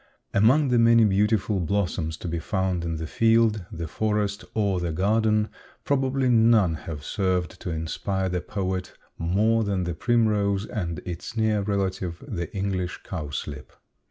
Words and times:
_Among 0.33 0.69
the 0.69 0.79
many 0.79 1.05
beautiful 1.05 1.59
blossoms 1.59 2.17
to 2.17 2.27
be 2.27 2.39
found 2.39 2.83
in 2.83 2.95
the 2.95 3.05
field, 3.05 3.67
the 3.71 3.87
forest, 3.87 4.43
or 4.55 4.79
the 4.79 4.91
garden 4.91 5.49
probably 5.83 6.27
none 6.27 6.73
have 6.73 7.03
served 7.05 7.61
to 7.61 7.69
inspire 7.69 8.27
the 8.27 8.41
poet 8.41 8.93
more 9.19 9.63
than 9.63 9.83
the 9.83 9.93
primrose 9.93 10.65
and 10.65 11.01
its 11.05 11.37
near 11.37 11.61
relative, 11.61 12.23
the 12.27 12.51
English 12.51 13.03
cowslip. 13.03 13.71